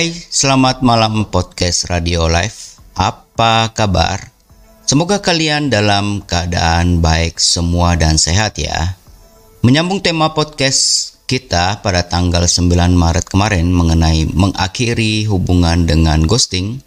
[0.00, 2.80] Hai, selamat malam podcast Radio Live.
[2.96, 4.32] Apa kabar?
[4.88, 8.96] Semoga kalian dalam keadaan baik semua dan sehat ya.
[9.60, 16.80] Menyambung tema podcast kita pada tanggal 9 Maret kemarin mengenai mengakhiri hubungan dengan ghosting.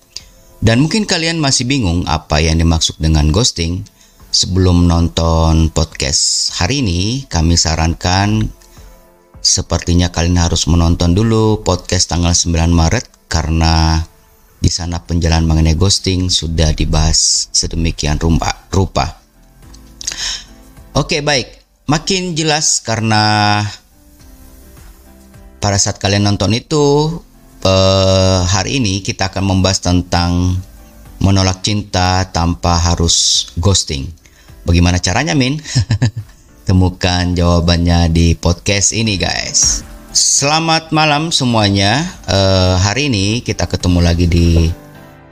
[0.58, 3.86] Dan mungkin kalian masih bingung apa yang dimaksud dengan ghosting.
[4.34, 8.50] Sebelum nonton podcast hari ini, kami sarankan
[9.44, 14.00] Sepertinya kalian harus menonton dulu podcast tanggal 9 Maret karena
[14.64, 19.20] di sana penjelasan mengenai ghosting sudah dibahas sedemikian rupa.
[20.96, 21.60] Oke, baik.
[21.92, 23.60] Makin jelas karena
[25.60, 27.20] pada saat kalian nonton itu
[27.68, 30.56] eh, hari ini kita akan membahas tentang
[31.20, 34.08] menolak cinta tanpa harus ghosting.
[34.64, 35.60] Bagaimana caranya, Min?
[36.64, 39.84] Temukan jawabannya di podcast ini guys.
[40.16, 42.08] Selamat malam semuanya.
[42.24, 44.72] Uh, hari ini kita ketemu lagi di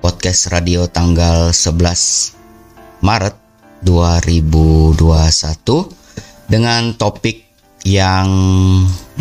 [0.04, 3.40] podcast radio tanggal 11 Maret
[3.80, 7.48] 2021 dengan topik
[7.88, 8.28] yang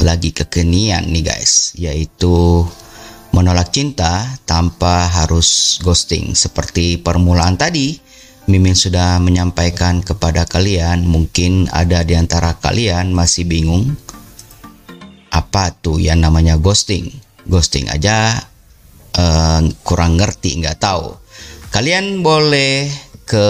[0.02, 2.66] lagi kekinian nih guys, yaitu
[3.30, 6.34] menolak cinta tanpa harus ghosting.
[6.34, 8.09] Seperti permulaan tadi,
[8.50, 13.94] Mimin sudah menyampaikan kepada kalian, mungkin ada di antara kalian masih bingung
[15.30, 17.14] apa tuh yang namanya ghosting.
[17.46, 18.42] Ghosting aja
[19.14, 21.14] uh, kurang ngerti, nggak tahu.
[21.70, 22.90] Kalian boleh
[23.22, 23.46] ke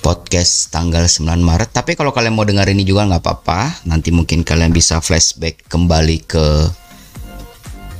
[0.00, 1.76] podcast tanggal 9 Maret.
[1.76, 3.84] Tapi kalau kalian mau dengar ini juga nggak apa-apa.
[3.84, 6.44] Nanti mungkin kalian bisa flashback kembali ke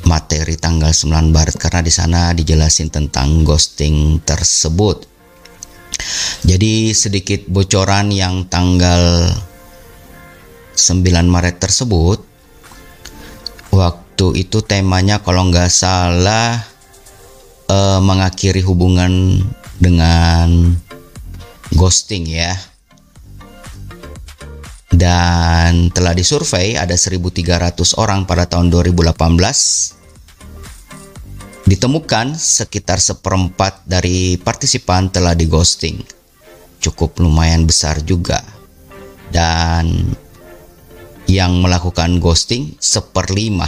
[0.08, 5.11] materi tanggal 9 Maret karena di sana dijelasin tentang ghosting tersebut.
[6.42, 9.30] Jadi sedikit bocoran yang tanggal
[10.74, 12.18] 9 Maret tersebut
[13.70, 16.60] waktu itu temanya kalau nggak salah
[17.70, 19.38] eh, mengakhiri hubungan
[19.78, 20.74] dengan
[21.78, 22.58] ghosting ya.
[24.92, 30.01] Dan telah disurvei ada 1300 orang pada tahun 2018
[31.72, 36.04] Ditemukan sekitar seperempat dari partisipan telah di ghosting.
[36.84, 38.44] Cukup lumayan besar juga.
[39.32, 40.12] Dan
[41.24, 43.64] yang melakukan ghosting seperlima.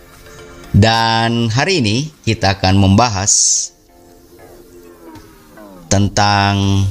[0.72, 3.68] Dan hari ini kita akan membahas
[5.92, 6.88] tentang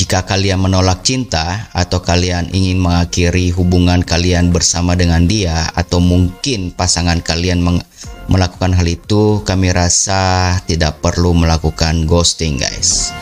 [0.00, 6.72] jika kalian menolak cinta atau kalian ingin mengakhiri hubungan kalian bersama dengan dia atau mungkin
[6.72, 7.60] pasangan kalian
[8.24, 13.12] melakukan hal itu, kami rasa tidak perlu melakukan ghosting, guys.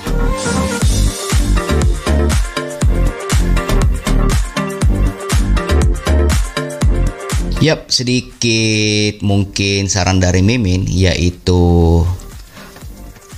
[7.58, 11.58] Yap, sedikit mungkin saran dari Mimin yaitu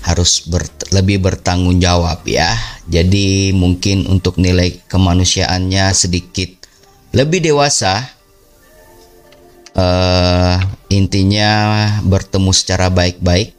[0.04, 2.79] harus ber, lebih bertanggung jawab ya.
[2.90, 6.50] Jadi mungkin untuk nilai kemanusiaannya sedikit
[7.14, 8.02] lebih dewasa
[9.78, 10.58] uh,
[10.90, 11.50] intinya
[12.02, 13.54] bertemu secara baik-baik,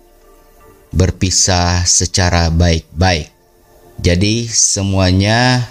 [0.91, 3.31] berpisah secara baik-baik.
[4.01, 5.63] Jadi semuanya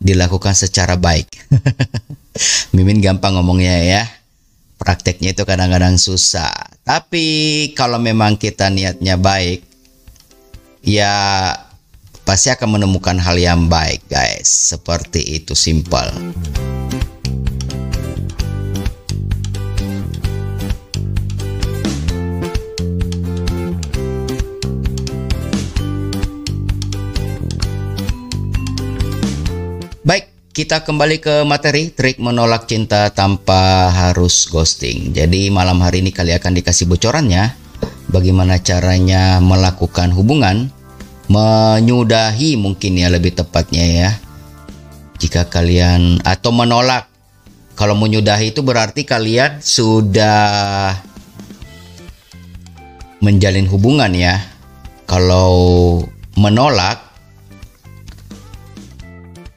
[0.00, 1.28] dilakukan secara baik.
[2.74, 4.02] Mimin gampang ngomongnya ya.
[4.80, 6.50] Prakteknya itu kadang-kadang susah.
[6.84, 9.64] Tapi kalau memang kita niatnya baik,
[10.84, 11.14] ya
[12.24, 14.48] pasti akan menemukan hal yang baik, guys.
[14.48, 16.10] Seperti itu simple.
[30.54, 35.10] kita kembali ke materi trik menolak cinta tanpa harus ghosting.
[35.10, 37.50] Jadi malam hari ini kalian akan dikasih bocorannya
[38.06, 40.70] bagaimana caranya melakukan hubungan
[41.28, 44.10] menyudahi mungkin ya lebih tepatnya ya.
[45.18, 47.08] Jika kalian atau menolak
[47.74, 50.94] kalau menyudahi itu berarti kalian sudah
[53.18, 54.38] menjalin hubungan ya.
[55.10, 56.00] Kalau
[56.38, 57.02] menolak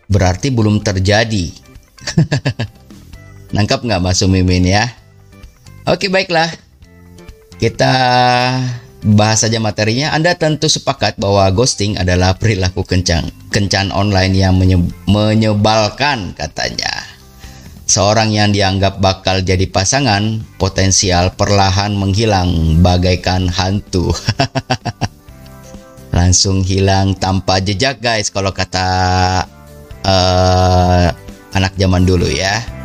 [0.10, 1.54] berarti belum terjadi.
[3.56, 4.90] Nangkap nggak masuk mimin ya?
[5.86, 6.50] Oke baiklah.
[7.62, 7.94] Kita
[9.16, 10.12] bahas saja materinya.
[10.12, 14.76] Anda tentu sepakat bahwa ghosting adalah perilaku kencan kencan online yang menye
[15.08, 16.92] menyebalkan katanya.
[17.88, 24.12] Seorang yang dianggap bakal jadi pasangan potensial perlahan menghilang bagaikan hantu.
[26.18, 28.88] Langsung hilang tanpa jejak guys kalau kata
[30.04, 31.08] uh,
[31.56, 32.77] anak zaman dulu ya.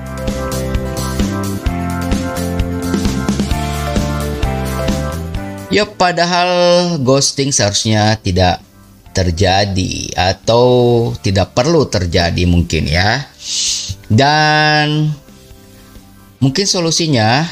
[5.73, 6.53] Ya padahal
[7.01, 8.61] ghosting seharusnya tidak
[9.17, 13.25] terjadi atau tidak perlu terjadi mungkin ya.
[14.13, 15.09] Dan
[16.45, 17.49] mungkin solusinya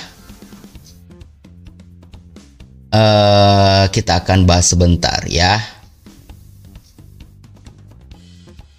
[2.93, 5.80] uh, kita akan bahas sebentar ya.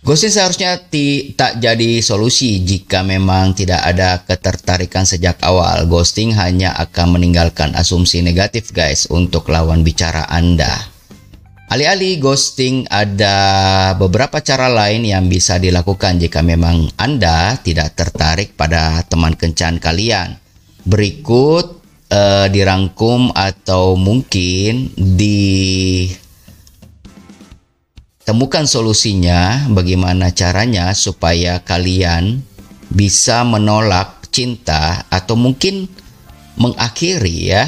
[0.02, 0.82] Ghosting seharusnya
[1.38, 5.86] tak jadi solusi jika memang tidak ada ketertarikan sejak awal.
[5.86, 10.90] Ghosting hanya akan meninggalkan asumsi negatif guys untuk lawan bicara Anda.
[11.70, 13.38] Alih-alih ghosting ada
[13.96, 20.36] beberapa cara lain yang bisa dilakukan jika memang Anda tidak tertarik pada teman kencan kalian.
[20.84, 26.10] Berikut uh, dirangkum atau mungkin di
[28.32, 32.40] temukan solusinya bagaimana caranya supaya kalian
[32.88, 35.92] bisa menolak cinta atau mungkin
[36.56, 37.68] mengakhiri ya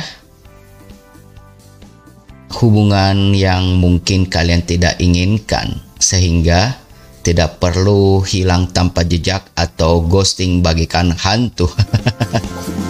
[2.63, 6.79] hubungan yang mungkin kalian tidak inginkan sehingga
[7.27, 11.67] tidak perlu hilang tanpa jejak atau ghosting bagikan hantu.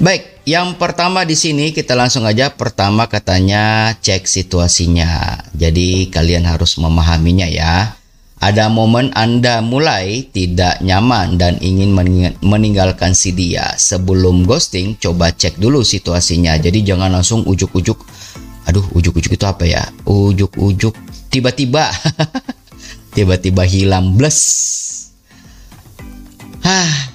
[0.00, 5.44] Baik, yang pertama di sini kita langsung aja pertama katanya cek situasinya.
[5.52, 8.00] Jadi kalian harus memahaminya ya.
[8.40, 11.92] Ada momen Anda mulai tidak nyaman dan ingin
[12.40, 13.76] meninggalkan si dia.
[13.76, 16.56] Sebelum ghosting, coba cek dulu situasinya.
[16.56, 18.00] Jadi jangan langsung ujuk-ujuk.
[18.72, 19.84] Aduh, ujuk-ujuk itu apa ya?
[20.08, 20.96] Ujuk-ujuk
[21.28, 21.92] tiba-tiba.
[23.20, 24.40] tiba-tiba hilang bless.
[26.64, 27.09] Hah,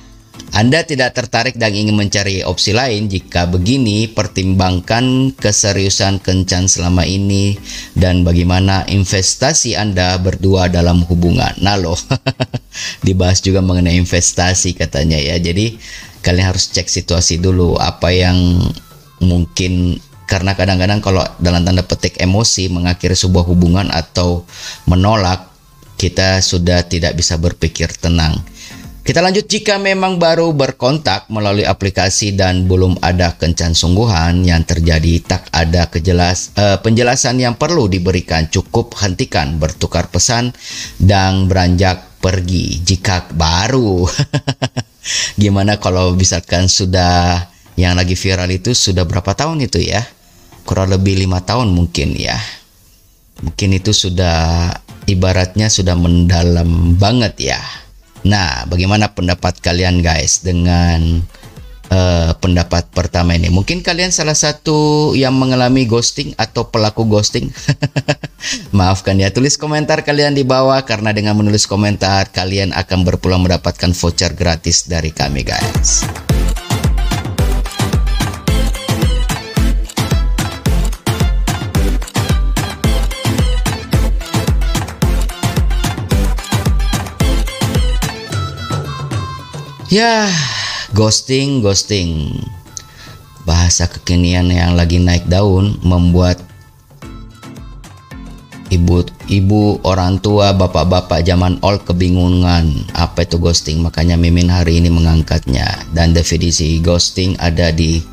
[0.55, 3.11] anda tidak tertarik dan ingin mencari opsi lain?
[3.11, 7.59] Jika begini, pertimbangkan keseriusan kencan selama ini
[7.91, 11.51] dan bagaimana investasi Anda berdua dalam hubungan.
[11.59, 11.99] Nah loh,
[13.05, 15.35] dibahas juga mengenai investasi katanya ya.
[15.35, 15.75] Jadi
[16.23, 18.63] kalian harus cek situasi dulu apa yang
[19.19, 24.47] mungkin karena kadang-kadang kalau dalam tanda petik emosi mengakhiri sebuah hubungan atau
[24.87, 25.51] menolak
[25.99, 28.39] kita sudah tidak bisa berpikir tenang
[29.05, 29.45] kita lanjut.
[29.45, 35.85] Jika memang baru berkontak melalui aplikasi dan belum ada kencan sungguhan yang terjadi tak ada
[35.93, 38.49] kejelas uh, penjelasan yang perlu diberikan.
[38.49, 40.57] Cukup hentikan bertukar pesan
[40.97, 42.81] dan beranjak pergi.
[42.81, 44.09] Jika baru
[45.41, 47.45] gimana kalau misalkan sudah
[47.77, 50.01] yang lagi viral itu sudah berapa tahun itu ya?
[50.65, 52.41] Kurang lebih lima tahun mungkin ya.
[53.45, 54.73] Mungkin itu sudah
[55.05, 57.84] ibaratnya sudah mendalam banget ya
[58.25, 61.21] Nah, bagaimana pendapat kalian guys dengan
[61.93, 63.53] uh, pendapat pertama ini?
[63.53, 67.53] Mungkin kalian salah satu yang mengalami ghosting atau pelaku ghosting.
[68.77, 73.93] Maafkan ya, tulis komentar kalian di bawah karena dengan menulis komentar kalian akan berpeluang mendapatkan
[73.93, 76.01] voucher gratis dari kami guys.
[89.95, 90.27] Ya,
[90.91, 92.27] ghosting, ghosting.
[93.47, 96.35] Bahasa kekinian yang lagi naik daun membuat
[98.75, 104.91] ibu ibu orang tua bapak-bapak zaman old kebingungan apa itu ghosting makanya Mimin hari ini
[104.91, 108.03] mengangkatnya dan definisi ghosting ada di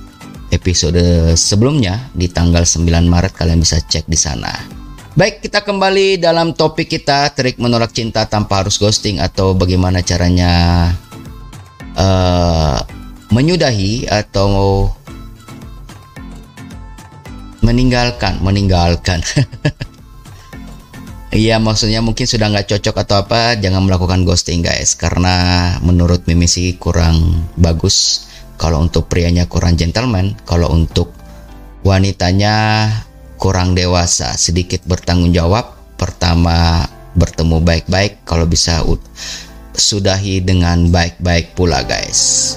[0.55, 4.55] episode sebelumnya di tanggal 9 Maret kalian bisa cek di sana.
[5.19, 10.89] Baik, kita kembali dalam topik kita trik menolak cinta tanpa harus ghosting atau bagaimana caranya
[11.97, 12.79] uh,
[13.33, 14.89] menyudahi atau
[17.63, 19.23] meninggalkan meninggalkan.
[21.33, 24.93] Iya maksudnya mungkin sudah nggak cocok atau apa jangan melakukan ghosting guys.
[24.93, 28.29] Karena menurut Mimi sih kurang bagus.
[28.61, 31.17] Kalau untuk prianya kurang gentleman kalau untuk
[31.89, 32.85] wanitanya
[33.41, 36.85] kurang dewasa sedikit bertanggung jawab pertama
[37.17, 38.85] bertemu baik-baik kalau bisa
[39.77, 42.57] sudahi dengan baik-baik pula guys.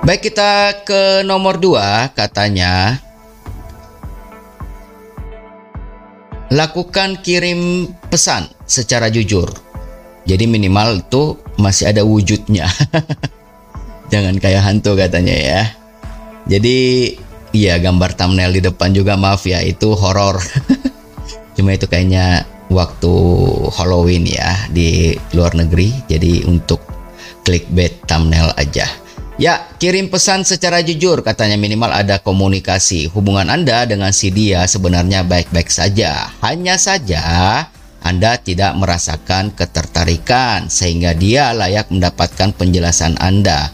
[0.00, 2.98] Baik kita ke nomor 2 katanya.
[6.50, 9.46] Lakukan kirim pesan secara jujur.
[10.26, 12.66] Jadi minimal itu masih ada wujudnya.
[14.12, 15.62] Jangan kayak hantu katanya ya.
[16.50, 17.14] Jadi
[17.54, 20.42] iya gambar thumbnail di depan juga maaf ya itu horor
[21.60, 23.12] cuma itu kayaknya waktu
[23.76, 26.80] Halloween ya di luar negeri jadi untuk
[27.44, 28.88] clickbait thumbnail aja
[29.40, 33.08] Ya, kirim pesan secara jujur, katanya minimal ada komunikasi.
[33.08, 36.28] Hubungan Anda dengan si dia sebenarnya baik-baik saja.
[36.44, 37.24] Hanya saja
[38.04, 43.72] Anda tidak merasakan ketertarikan sehingga dia layak mendapatkan penjelasan Anda.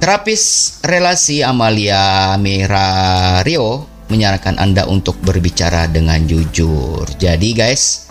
[0.00, 7.06] Terapis relasi Amalia Mirario menyarankan Anda untuk berbicara dengan jujur.
[7.20, 8.08] Jadi guys,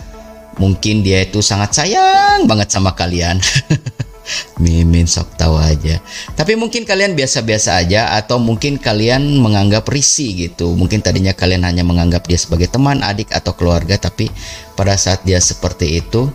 [0.56, 3.40] mungkin dia itu sangat sayang banget sama kalian.
[4.62, 5.98] Mimin sok tahu aja.
[6.38, 10.78] Tapi mungkin kalian biasa-biasa aja atau mungkin kalian menganggap risih gitu.
[10.78, 14.30] Mungkin tadinya kalian hanya menganggap dia sebagai teman, adik atau keluarga tapi
[14.78, 16.30] pada saat dia seperti itu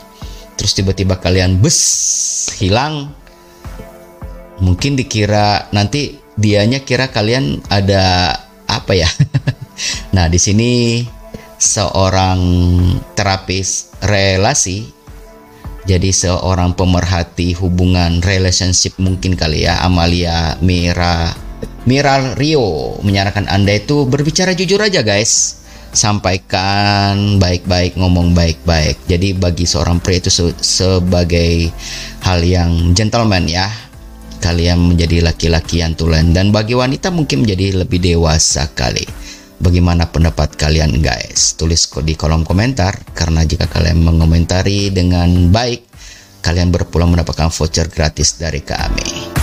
[0.58, 1.80] terus tiba-tiba kalian bes
[2.58, 3.14] hilang
[4.58, 8.34] mungkin dikira nanti dianya kira kalian ada
[8.82, 9.10] apa ya.
[10.16, 11.02] nah, di sini
[11.58, 12.40] seorang
[13.18, 14.94] terapis relasi.
[15.88, 21.32] Jadi seorang pemerhati hubungan relationship mungkin kali ya Amalia Mira
[21.88, 25.64] Mira Rio menyarankan Anda itu berbicara jujur aja guys.
[25.96, 29.08] Sampaikan baik-baik ngomong baik-baik.
[29.08, 31.72] Jadi bagi seorang pria itu se sebagai
[32.20, 33.72] hal yang gentleman ya
[34.40, 39.28] kalian menjadi laki-laki yang tulen dan bagi wanita mungkin menjadi lebih dewasa kali
[39.58, 41.58] Bagaimana pendapat kalian guys?
[41.58, 45.82] Tulis di kolom komentar karena jika kalian mengomentari dengan baik,
[46.46, 49.34] kalian berpulang mendapatkan voucher gratis dari kami.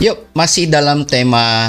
[0.00, 1.68] Yuk, masih dalam tema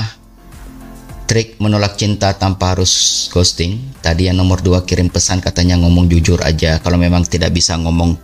[1.30, 3.78] trik menolak cinta tanpa harus ghosting.
[4.02, 6.82] Tadi yang nomor dua kirim pesan katanya ngomong jujur aja.
[6.82, 8.18] Kalau memang tidak bisa ngomong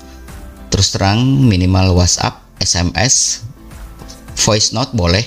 [0.73, 3.45] terus terang minimal WhatsApp SMS,
[4.33, 5.21] voice note boleh.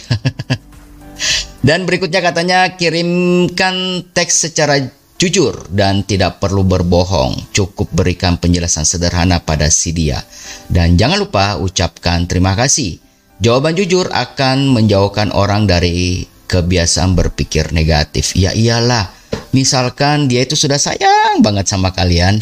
[1.67, 4.83] dan berikutnya katanya kirimkan teks secara
[5.15, 7.55] jujur dan tidak perlu berbohong.
[7.55, 10.19] Cukup berikan penjelasan sederhana pada si dia.
[10.67, 12.99] Dan jangan lupa ucapkan terima kasih.
[13.39, 18.33] Jawaban jujur akan menjauhkan orang dari kebiasaan berpikir negatif.
[18.33, 19.13] Ya iyalah,
[19.53, 22.41] misalkan dia itu sudah sayang banget sama kalian.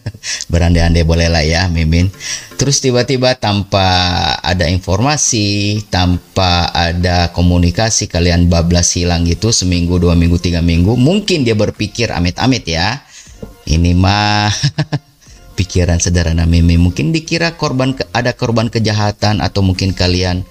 [0.52, 2.08] Berandai-andai boleh lah ya mimin.
[2.58, 3.86] Terus tiba-tiba tanpa
[4.42, 11.42] ada informasi tanpa ada komunikasi kalian bablas hilang gitu seminggu dua minggu tiga minggu mungkin
[11.42, 13.02] dia berpikir amit-amit ya.
[13.68, 14.48] Ini mah
[15.58, 16.78] pikiran sederhana mimin.
[16.78, 20.46] Mungkin dikira korban ada korban kejahatan atau mungkin kalian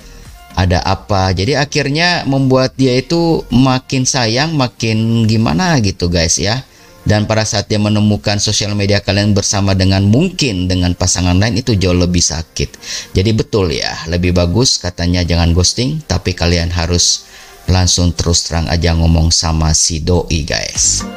[0.57, 1.29] ada apa.
[1.37, 6.65] Jadi akhirnya membuat dia itu makin sayang, makin gimana gitu guys ya.
[7.07, 11.77] Dan pada saat dia menemukan sosial media kalian bersama dengan mungkin dengan pasangan lain itu
[11.79, 12.75] jauh lebih sakit.
[13.15, 17.23] Jadi betul ya, lebih bagus katanya jangan ghosting, tapi kalian harus
[17.71, 21.07] langsung terus terang aja ngomong sama si doi guys.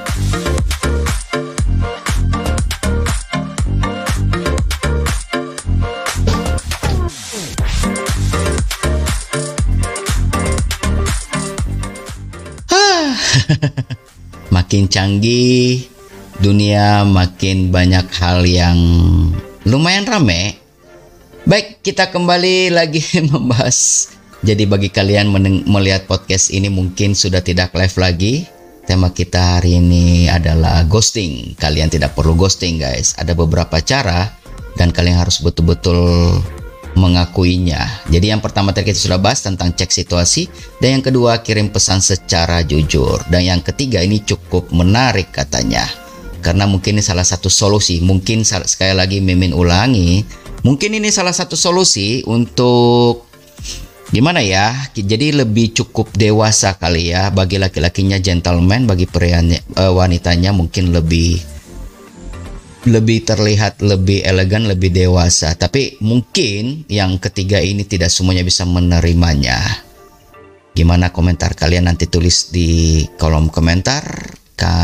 [14.55, 15.87] makin canggih,
[16.40, 18.79] dunia makin banyak hal yang
[19.69, 20.57] lumayan rame.
[21.49, 23.00] Baik, kita kembali lagi
[23.33, 24.11] membahas.
[24.40, 25.29] Jadi bagi kalian
[25.69, 28.35] melihat podcast ini mungkin sudah tidak live lagi.
[28.88, 31.55] Tema kita hari ini adalah ghosting.
[31.61, 33.12] Kalian tidak perlu ghosting, guys.
[33.21, 34.33] Ada beberapa cara
[34.81, 36.40] dan kalian harus betul-betul
[37.00, 38.04] mengakuinya.
[38.12, 40.52] Jadi yang pertama tadi kita sudah bahas tentang cek situasi
[40.85, 45.88] dan yang kedua kirim pesan secara jujur dan yang ketiga ini cukup menarik katanya.
[46.45, 48.00] Karena mungkin ini salah satu solusi.
[48.00, 50.25] Mungkin sekali lagi Mimin ulangi,
[50.64, 53.28] mungkin ini salah satu solusi untuk
[54.09, 54.73] gimana ya?
[54.97, 61.60] Jadi lebih cukup dewasa kali ya bagi laki-lakinya gentleman, bagi pria uh, wanitanya mungkin lebih
[62.88, 65.52] lebih terlihat lebih elegan, lebih dewasa.
[65.52, 69.60] Tapi mungkin yang ketiga ini tidak semuanya bisa menerimanya.
[70.72, 74.32] Gimana komentar kalian nanti tulis di kolom komentar.
[74.56, 74.76] Ka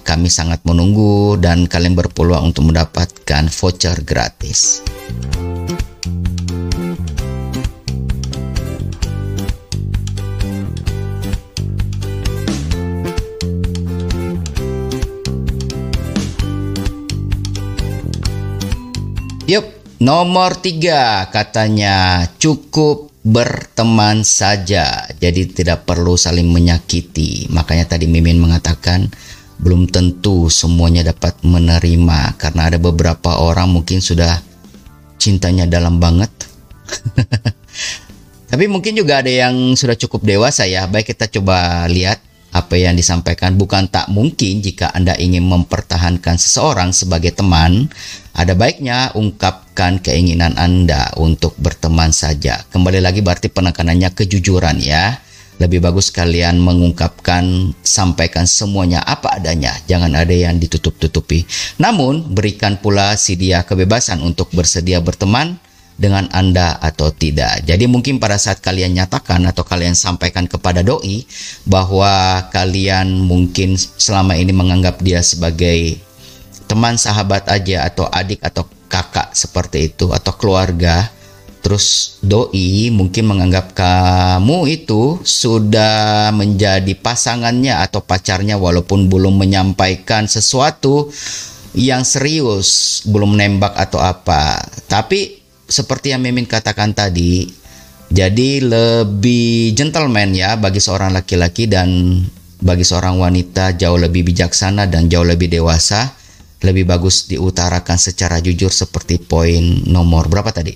[0.00, 4.80] kami sangat menunggu dan kalian berpeluang untuk mendapatkan voucher gratis.
[19.48, 19.64] Yup,
[20.04, 25.08] nomor tiga katanya cukup berteman saja.
[25.16, 27.48] Jadi tidak perlu saling menyakiti.
[27.48, 29.08] Makanya tadi Mimin mengatakan
[29.56, 34.36] belum tentu semuanya dapat menerima karena ada beberapa orang mungkin sudah
[35.16, 36.28] cintanya dalam banget.
[38.52, 40.84] Tapi mungkin juga ada yang sudah cukup dewasa ya.
[40.84, 46.96] Baik kita coba lihat apa yang disampaikan bukan tak mungkin jika Anda ingin mempertahankan seseorang
[46.96, 47.92] sebagai teman,
[48.32, 52.64] ada baiknya ungkapkan keinginan Anda untuk berteman saja.
[52.72, 55.20] Kembali lagi berarti penekanannya kejujuran ya.
[55.58, 59.74] Lebih bagus kalian mengungkapkan, sampaikan semuanya apa adanya.
[59.90, 61.42] Jangan ada yang ditutup-tutupi.
[61.82, 65.58] Namun, berikan pula si dia kebebasan untuk bersedia berteman
[65.98, 67.66] dengan Anda atau tidak.
[67.66, 71.26] Jadi mungkin pada saat kalian nyatakan atau kalian sampaikan kepada doi
[71.66, 75.98] bahwa kalian mungkin selama ini menganggap dia sebagai
[76.70, 81.10] teman sahabat aja atau adik atau kakak seperti itu atau keluarga.
[81.58, 91.10] Terus doi mungkin menganggap kamu itu sudah menjadi pasangannya atau pacarnya walaupun belum menyampaikan sesuatu
[91.76, 94.62] yang serius, belum nembak atau apa.
[94.86, 95.37] Tapi
[95.68, 97.46] seperti yang Mimin katakan tadi,
[98.08, 102.18] jadi lebih gentleman ya bagi seorang laki-laki dan
[102.58, 106.16] bagi seorang wanita jauh lebih bijaksana dan jauh lebih dewasa.
[106.58, 110.74] Lebih bagus diutarakan secara jujur seperti poin nomor berapa tadi?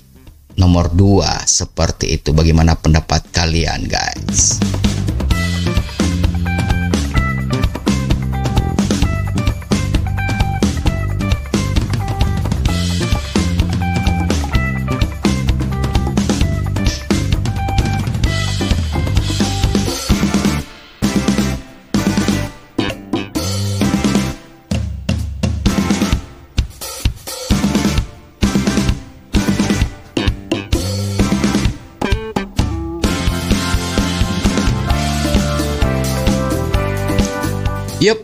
[0.55, 2.31] Nomor dua seperti itu.
[2.31, 4.63] Bagaimana pendapat kalian guys?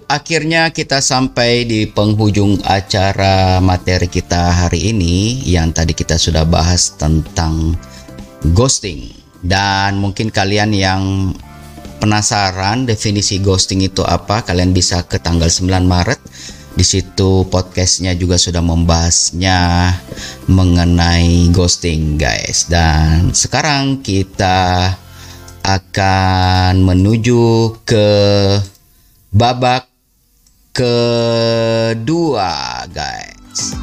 [0.09, 6.97] Akhirnya kita sampai di penghujung acara materi kita hari ini yang tadi kita sudah bahas
[6.97, 7.77] tentang
[8.57, 9.13] ghosting.
[9.39, 11.31] Dan mungkin kalian yang
[12.01, 16.19] penasaran definisi ghosting itu apa, kalian bisa ke tanggal 9 Maret.
[16.73, 19.93] Di situ podcastnya juga sudah membahasnya
[20.49, 22.67] mengenai ghosting, guys.
[22.67, 24.95] Dan sekarang kita
[25.63, 28.07] akan menuju ke
[29.29, 29.88] babak
[30.79, 32.55] kedua
[32.95, 33.75] guys